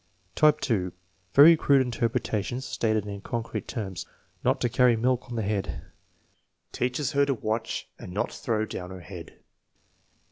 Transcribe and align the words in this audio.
Type 0.33 0.59
(2), 0.61 0.93
very 1.35 1.55
crude 1.55 1.79
interpretations 1.83 2.65
stated 2.65 3.05
in 3.05 3.21
concrete 3.21 3.67
terms: 3.67 4.07
"Not 4.43 4.59
to 4.61 4.67
carry 4.67 4.95
milk 4.95 5.29
on 5.29 5.35
the 5.35 5.43
head." 5.43 5.91
"Teaches 6.71 7.11
her 7.11 7.23
to 7.23 7.35
watch 7.35 7.87
and 7.99 8.11
not 8.11 8.31
throw 8.33 8.65
down 8.65 8.89
her 8.89 9.01
head." 9.01 9.41